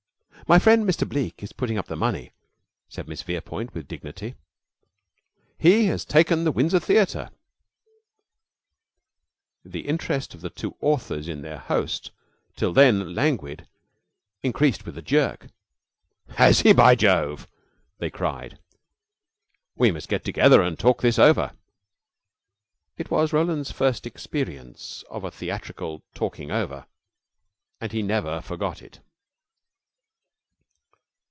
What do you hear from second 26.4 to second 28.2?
over, and he